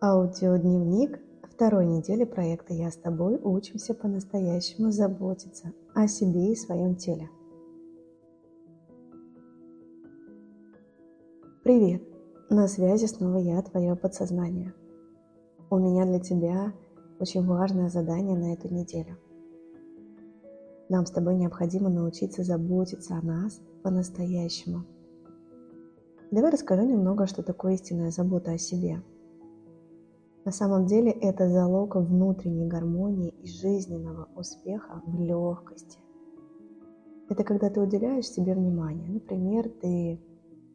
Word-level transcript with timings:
Аудиодневник 0.00 1.18
второй 1.42 1.84
недели 1.84 2.22
проекта 2.22 2.72
«Я 2.72 2.92
с 2.92 2.96
тобой» 2.96 3.40
учимся 3.42 3.94
по-настоящему 3.94 4.92
заботиться 4.92 5.72
о 5.92 6.06
себе 6.06 6.52
и 6.52 6.54
своем 6.54 6.94
теле. 6.94 7.28
Привет! 11.64 12.04
На 12.48 12.68
связи 12.68 13.06
снова 13.06 13.38
я, 13.38 13.60
твое 13.60 13.96
подсознание. 13.96 14.72
У 15.68 15.78
меня 15.78 16.06
для 16.06 16.20
тебя 16.20 16.72
очень 17.18 17.44
важное 17.44 17.88
задание 17.88 18.38
на 18.38 18.52
эту 18.52 18.72
неделю. 18.72 19.18
Нам 20.88 21.06
с 21.06 21.10
тобой 21.10 21.34
необходимо 21.34 21.88
научиться 21.88 22.44
заботиться 22.44 23.16
о 23.16 23.26
нас 23.26 23.60
по-настоящему. 23.82 24.84
Давай 26.30 26.52
расскажу 26.52 26.84
немного, 26.86 27.26
что 27.26 27.42
такое 27.42 27.72
истинная 27.72 28.12
забота 28.12 28.52
о 28.52 28.58
себе– 28.58 29.02
на 30.48 30.52
самом 30.52 30.86
деле 30.86 31.10
это 31.10 31.46
залог 31.50 31.96
внутренней 31.96 32.66
гармонии 32.66 33.34
и 33.42 33.46
жизненного 33.46 34.30
успеха 34.34 35.02
в 35.04 35.20
легкости. 35.20 35.98
Это 37.28 37.44
когда 37.44 37.68
ты 37.68 37.82
уделяешь 37.82 38.30
себе 38.30 38.54
внимание. 38.54 39.10
Например, 39.10 39.68
ты 39.68 40.18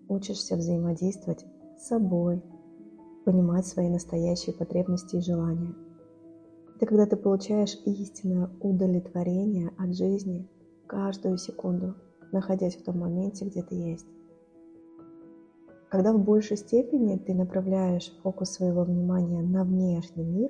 учишься 0.08 0.58
взаимодействовать 0.58 1.44
с 1.80 1.88
собой, 1.88 2.44
понимать 3.26 3.66
свои 3.66 3.90
настоящие 3.90 4.55
потребности 4.55 5.16
и 5.16 5.22
желания. 5.22 5.73
Это 6.76 6.86
когда 6.86 7.08
ты 7.08 7.16
получаешь 7.16 7.76
истинное 7.88 8.52
удовлетворение 8.62 9.72
от 9.80 9.95
жизни 9.95 10.48
каждую 10.86 11.40
секунду, 11.40 11.95
находясь 12.31 12.76
в 12.76 12.84
том 12.84 13.00
моменте, 13.00 13.45
где 13.45 13.64
ты 13.64 13.73
есть 13.73 14.05
когда 15.94 16.12
в 16.12 16.20
большей 16.20 16.58
степени 16.58 17.18
ты 17.18 17.36
направляешь 17.36 18.12
фокус 18.24 18.50
своего 18.50 18.84
внимания 18.84 19.44
на 19.44 19.64
внешний 19.64 20.24
мир, 20.24 20.50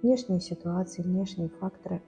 внешние 0.00 0.38
ситуации, 0.38 1.02
внешние 1.02 1.48
факторы, 1.48 2.00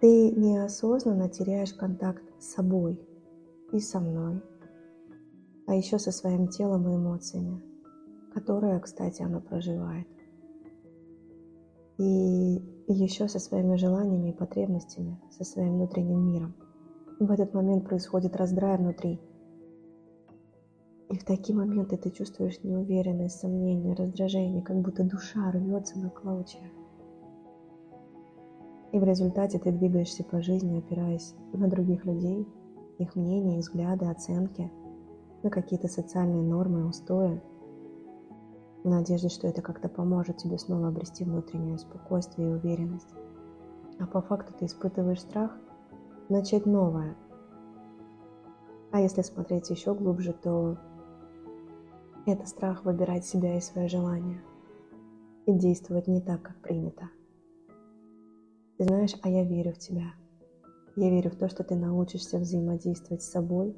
ты 0.00 0.30
неосознанно 0.30 1.28
теряешь 1.28 1.74
контакт 1.74 2.22
с 2.38 2.52
собой 2.52 2.96
и 3.72 3.80
со 3.80 3.98
мной, 3.98 4.40
а 5.66 5.74
еще 5.74 5.98
со 5.98 6.12
своим 6.12 6.46
телом 6.46 6.88
и 6.88 6.94
эмоциями, 6.94 7.60
которые, 8.32 8.78
кстати, 8.78 9.20
оно 9.20 9.40
проживает. 9.40 10.06
И 11.98 12.62
еще 12.86 13.26
со 13.26 13.40
своими 13.40 13.74
желаниями 13.74 14.28
и 14.28 14.36
потребностями, 14.36 15.18
со 15.36 15.42
своим 15.42 15.74
внутренним 15.74 16.24
миром. 16.24 16.54
В 17.18 17.32
этот 17.32 17.52
момент 17.52 17.84
происходит 17.84 18.36
раздрай 18.36 18.78
внутри– 18.78 19.20
и 21.10 21.16
в 21.16 21.24
такие 21.24 21.56
моменты 21.56 21.96
ты 21.96 22.10
чувствуешь 22.10 22.62
неуверенность, 22.62 23.40
сомнение, 23.40 23.94
раздражение, 23.94 24.62
как 24.62 24.76
будто 24.80 25.04
душа 25.04 25.50
рвется 25.50 25.98
на 25.98 26.10
клочья. 26.10 26.70
И 28.92 28.98
в 28.98 29.04
результате 29.04 29.58
ты 29.58 29.72
двигаешься 29.72 30.24
по 30.24 30.42
жизни, 30.42 30.78
опираясь 30.78 31.34
на 31.52 31.68
других 31.68 32.04
людей, 32.04 32.46
их 32.98 33.16
мнения, 33.16 33.58
взгляды, 33.58 34.06
оценки, 34.06 34.70
на 35.42 35.50
какие-то 35.50 35.88
социальные 35.88 36.42
нормы, 36.42 36.86
устои, 36.86 37.40
в 38.84 38.88
надежде, 38.88 39.28
что 39.28 39.46
это 39.46 39.62
как-то 39.62 39.88
поможет 39.88 40.38
тебе 40.38 40.58
снова 40.58 40.88
обрести 40.88 41.24
внутреннее 41.24 41.78
спокойствие 41.78 42.50
и 42.50 42.52
уверенность. 42.52 43.08
А 43.98 44.06
по 44.06 44.20
факту 44.20 44.52
ты 44.58 44.66
испытываешь 44.66 45.20
страх 45.20 45.56
начать 46.28 46.66
новое. 46.66 47.16
А 48.90 49.00
если 49.00 49.22
смотреть 49.22 49.70
еще 49.70 49.94
глубже, 49.94 50.32
то 50.32 50.78
это 52.32 52.46
страх 52.46 52.84
выбирать 52.84 53.24
себя 53.24 53.56
и 53.56 53.60
свои 53.60 53.88
желания 53.88 54.42
и 55.46 55.52
действовать 55.52 56.08
не 56.08 56.20
так, 56.20 56.42
как 56.42 56.60
принято. 56.60 57.08
Ты 58.76 58.84
знаешь, 58.84 59.14
а 59.22 59.28
я 59.30 59.44
верю 59.44 59.72
в 59.72 59.78
тебя. 59.78 60.12
Я 60.96 61.10
верю 61.10 61.30
в 61.30 61.36
то, 61.36 61.48
что 61.48 61.64
ты 61.64 61.74
научишься 61.74 62.38
взаимодействовать 62.38 63.22
с 63.22 63.30
собой 63.30 63.74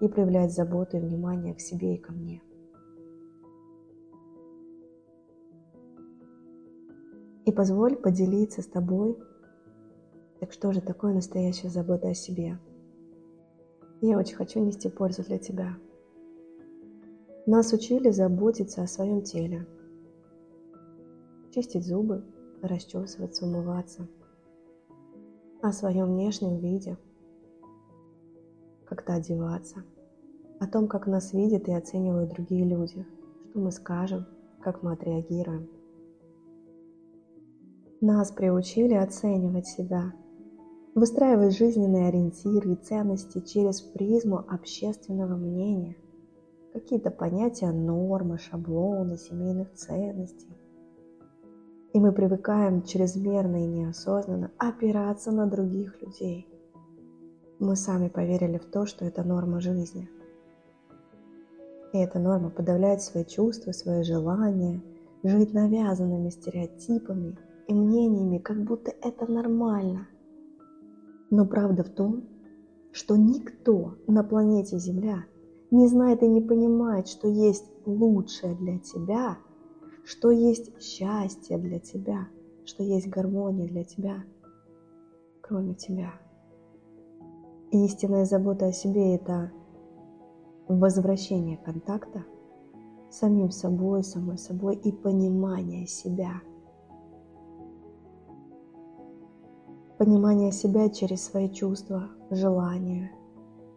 и 0.00 0.08
проявлять 0.08 0.52
заботу 0.52 0.96
и 0.96 1.00
внимание 1.00 1.54
к 1.54 1.60
себе 1.60 1.94
и 1.94 1.98
ко 1.98 2.12
мне. 2.12 2.42
И 7.44 7.52
позволь 7.52 7.96
поделиться 7.96 8.62
с 8.62 8.66
тобой, 8.66 9.18
так 10.40 10.52
что 10.52 10.72
же 10.72 10.80
такое 10.80 11.12
настоящая 11.12 11.68
забота 11.68 12.08
о 12.08 12.14
себе. 12.14 12.58
Я 14.00 14.18
очень 14.18 14.36
хочу 14.36 14.60
нести 14.60 14.88
пользу 14.88 15.22
для 15.24 15.38
тебя– 15.38 15.76
нас 17.46 17.72
учили 17.72 18.10
заботиться 18.10 18.82
о 18.82 18.86
своем 18.86 19.22
теле. 19.22 19.66
Чистить 21.50 21.84
зубы, 21.84 22.24
расчесываться, 22.62 23.46
умываться. 23.46 24.06
О 25.60 25.72
своем 25.72 26.14
внешнем 26.14 26.58
виде. 26.58 26.96
Как-то 28.84 29.14
одеваться. 29.14 29.82
О 30.60 30.68
том, 30.68 30.86
как 30.86 31.08
нас 31.08 31.32
видят 31.32 31.66
и 31.66 31.72
оценивают 31.72 32.30
другие 32.30 32.64
люди. 32.64 33.04
Что 33.50 33.58
мы 33.58 33.72
скажем, 33.72 34.24
как 34.60 34.84
мы 34.84 34.92
отреагируем. 34.92 35.68
Нас 38.00 38.30
приучили 38.30 38.94
оценивать 38.94 39.66
себя, 39.66 40.12
выстраивать 40.94 41.56
жизненные 41.56 42.08
ориентиры 42.08 42.72
и 42.72 42.76
ценности 42.76 43.40
через 43.40 43.80
призму 43.80 44.38
общественного 44.48 45.36
мнения 45.36 45.96
какие-то 46.72 47.10
понятия 47.10 47.70
нормы, 47.70 48.38
шаблоны, 48.38 49.18
семейных 49.18 49.72
ценностей. 49.74 50.56
И 51.92 52.00
мы 52.00 52.12
привыкаем 52.12 52.82
чрезмерно 52.82 53.64
и 53.64 53.66
неосознанно 53.66 54.50
опираться 54.56 55.30
на 55.30 55.46
других 55.46 56.00
людей. 56.00 56.48
Мы 57.58 57.76
сами 57.76 58.08
поверили 58.08 58.58
в 58.58 58.64
то, 58.64 58.86
что 58.86 59.04
это 59.04 59.22
норма 59.22 59.60
жизни. 59.60 60.08
И 61.92 61.98
эта 61.98 62.18
норма 62.18 62.48
подавляет 62.48 63.02
свои 63.02 63.24
чувства, 63.24 63.72
свои 63.72 64.02
желания, 64.02 64.82
жить 65.22 65.52
навязанными 65.52 66.30
стереотипами 66.30 67.38
и 67.68 67.74
мнениями, 67.74 68.38
как 68.38 68.64
будто 68.64 68.92
это 69.02 69.30
нормально. 69.30 70.08
Но 71.30 71.44
правда 71.44 71.84
в 71.84 71.90
том, 71.90 72.24
что 72.92 73.16
никто 73.16 73.96
на 74.06 74.24
планете 74.24 74.78
Земля 74.78 75.24
не 75.72 75.88
знает 75.88 76.22
и 76.22 76.28
не 76.28 76.42
понимает, 76.42 77.08
что 77.08 77.26
есть 77.26 77.64
лучшее 77.86 78.54
для 78.54 78.78
тебя, 78.78 79.38
что 80.04 80.30
есть 80.30 80.70
счастье 80.80 81.56
для 81.56 81.80
тебя, 81.80 82.28
что 82.66 82.82
есть 82.82 83.08
гармония 83.08 83.66
для 83.66 83.82
тебя, 83.82 84.22
кроме 85.40 85.74
тебя. 85.74 86.12
Истинная 87.70 88.26
забота 88.26 88.66
о 88.66 88.72
себе– 88.72 89.14
это 89.16 89.50
возвращение 90.68 91.56
контакта 91.56 92.26
с 93.10 93.16
самим 93.18 93.50
собой, 93.50 94.04
самой 94.04 94.36
собой 94.36 94.76
и 94.76 94.92
понимание 94.92 95.86
себя. 95.86 96.42
Понимание 99.96 100.52
себя 100.52 100.90
через 100.90 101.24
свои 101.24 101.48
чувства, 101.48 102.10
желания– 102.30 103.10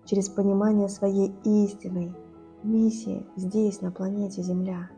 через 0.06 0.30
понимание 0.30 0.88
своей 0.88 1.34
истинной 1.44 2.14
миссии 2.64 3.26
здесь, 3.36 3.82
на 3.82 3.92
планете 3.92 4.42
Земля, 4.42 4.90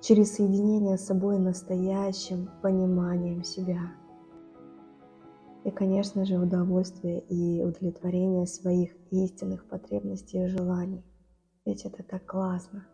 через 0.00 0.34
соединение 0.34 0.96
с 0.96 1.06
собой 1.06 1.38
настоящим 1.38 2.48
пониманием 2.62 3.44
себя. 3.44 3.92
И, 5.64 5.70
конечно 5.70 6.24
же, 6.24 6.38
удовольствие 6.38 7.20
и 7.20 7.62
удовлетворение 7.62 8.46
своих 8.46 8.96
истинных 9.10 9.68
потребностей 9.68 10.44
и 10.44 10.48
желаний. 10.48 11.04
Ведь 11.64 11.84
это 11.84 12.02
так 12.02 12.24
классно. 12.24 12.86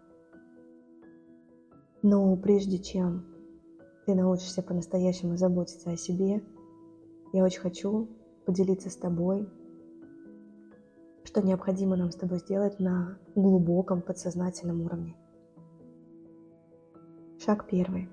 Но 2.02 2.36
прежде 2.36 2.78
чем 2.78 3.24
ты 4.06 4.14
научишься 4.14 4.62
по-настоящему 4.62 5.36
заботиться 5.36 5.90
о 5.90 5.96
себе, 5.96 6.42
я 7.32 7.44
очень 7.44 7.60
хочу 7.60 8.08
поделиться 8.44 8.90
с 8.90 8.96
тобой 8.96 9.48
что 11.34 11.42
необходимо 11.42 11.96
нам 11.96 12.12
с 12.12 12.14
тобой 12.14 12.38
сделать 12.38 12.78
на 12.78 13.18
глубоком 13.34 14.02
подсознательном 14.02 14.82
уровне. 14.82 15.16
Шаг 17.44 17.66
первый. 17.68 18.08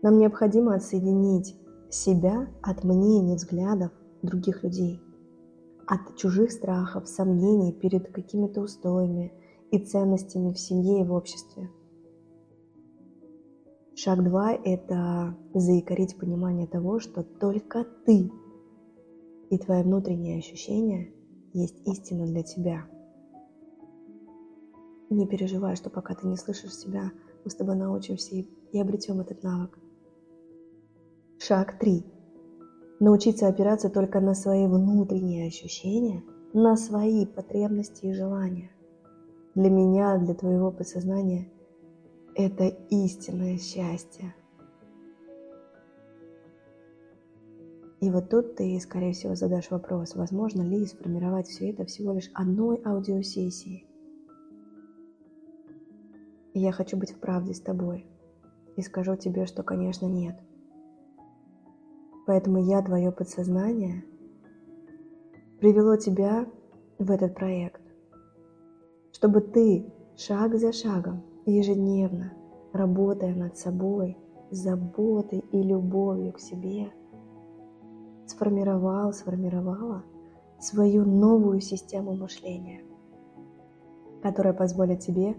Нам 0.00 0.18
необходимо 0.18 0.76
отсоединить 0.76 1.56
себя 1.90 2.46
от 2.62 2.84
мнений, 2.84 3.34
взглядов 3.34 3.90
других 4.22 4.62
людей, 4.62 5.00
от 5.84 6.16
чужих 6.16 6.52
страхов, 6.52 7.08
сомнений 7.08 7.72
перед 7.72 8.12
какими-то 8.12 8.60
устоями 8.60 9.32
и 9.72 9.80
ценностями 9.80 10.52
в 10.52 10.60
семье 10.60 11.00
и 11.00 11.04
в 11.04 11.12
обществе. 11.12 11.72
Шаг 13.96 14.22
два– 14.22 14.52
это 14.64 15.36
заикарить 15.54 16.16
понимание 16.16 16.68
того, 16.68 17.00
что 17.00 17.24
только 17.24 17.84
ты 18.06 18.30
и 19.50 19.58
твои 19.58 19.82
внутренние 19.82 20.38
ощущения– 20.38 21.12
есть 21.52 21.76
истина 21.86 22.26
для 22.26 22.42
тебя. 22.42 22.86
Не 25.10 25.26
переживай, 25.26 25.74
что 25.76 25.90
пока 25.90 26.14
ты 26.14 26.26
не 26.26 26.36
слышишь 26.36 26.76
себя, 26.76 27.10
мы 27.44 27.50
с 27.50 27.54
тобой 27.54 27.76
научимся 27.76 28.36
и, 28.36 28.80
обретем 28.80 29.20
этот 29.20 29.42
навык. 29.42 29.78
Шаг 31.38 31.78
3. 31.78 32.04
Научиться 33.00 33.48
опираться 33.48 33.88
только 33.88 34.20
на 34.20 34.34
свои 34.34 34.66
внутренние 34.66 35.48
ощущения, 35.48 36.22
на 36.52 36.76
свои 36.76 37.26
потребности 37.26 38.06
и 38.06 38.12
желания. 38.12 38.70
Для 39.54 39.70
меня, 39.70 40.18
для 40.18 40.34
твоего 40.34 40.70
подсознания– 40.70 41.50
это 42.36 42.66
истинное 42.90 43.58
счастье. 43.58 44.34
И 48.00 48.10
вот 48.10 48.30
тут 48.30 48.56
ты, 48.56 48.78
скорее 48.80 49.12
всего, 49.12 49.34
задашь 49.34 49.70
вопрос, 49.70 50.14
возможно 50.14 50.62
ли 50.62 50.86
сформировать 50.86 51.48
все 51.48 51.70
это 51.70 51.84
всего 51.84 52.12
лишь 52.12 52.30
одной 52.34 52.80
аудиосессией. 52.84 53.86
И 56.54 56.60
я 56.60 56.72
хочу 56.72 56.96
быть 56.96 57.12
в 57.12 57.18
правде 57.18 57.54
с 57.54 57.60
тобой. 57.60 58.06
И 58.76 58.82
скажу 58.82 59.16
тебе, 59.16 59.46
что, 59.46 59.62
конечно, 59.62 60.06
нет– 60.06 60.38
Поэтому 62.30 62.58
я, 62.58 62.80
твое 62.80 63.10
подсознание, 63.10 64.04
привело 65.58 65.96
тебя 65.96 66.46
в 66.96 67.10
этот 67.10 67.34
проект, 67.34 67.82
чтобы 69.12 69.40
ты 69.40 69.92
шаг 70.16 70.54
за 70.54 70.72
шагом, 70.72 71.24
ежедневно, 71.44 72.32
работая 72.72 73.34
над 73.34 73.56
собой, 73.56 74.16
заботой 74.52 75.40
и 75.50 75.60
любовью 75.60 76.32
к 76.32 76.38
себе, 76.38 76.92
сформировал, 78.30 79.12
сформировала 79.12 80.04
свою 80.58 81.04
новую 81.04 81.60
систему 81.60 82.14
мышления, 82.14 82.82
которая 84.22 84.54
позволит 84.54 85.00
тебе 85.00 85.36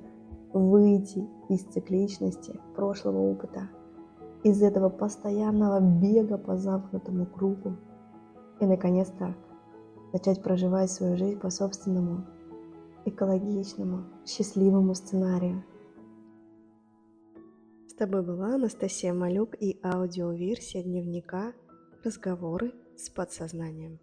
выйти 0.54 1.28
из 1.50 1.62
цикличности 1.64 2.60
прошлого 2.76 3.32
опыта– 3.32 3.70
из 4.44 4.62
этого 4.62 4.90
постоянного 4.90 5.80
бега 5.80 6.38
по 6.38 6.58
замкнутому 6.58 7.26
кругу 7.26 7.78
и, 8.60 8.66
наконец-то, 8.66 9.36
начать 10.14 10.42
проживать 10.42 10.92
свою 10.92 11.16
жизнь 11.16 11.40
по 11.40 11.50
собственному, 11.50 12.26
экологичному, 13.06 14.06
счастливому 14.26 14.96
сценарию. 14.96 15.64
С 17.88 17.94
тобой 17.94 18.24
была 18.24 18.56
Анастасия 18.56 19.14
Малюк 19.14 19.56
и 19.60 19.80
аудиоверсия 19.84 20.84
дневника 20.84 21.54
«Разговоры 22.04 22.74
с 22.98 23.10
подсознанием». 23.10 24.00